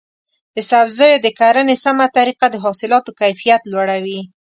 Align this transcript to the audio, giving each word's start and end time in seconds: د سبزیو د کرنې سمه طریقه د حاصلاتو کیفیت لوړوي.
د 0.55 0.57
سبزیو 0.69 1.15
د 1.25 1.27
کرنې 1.39 1.75
سمه 1.83 2.05
طریقه 2.17 2.45
د 2.51 2.55
حاصلاتو 2.63 3.15
کیفیت 3.21 3.61
لوړوي. 3.71 4.19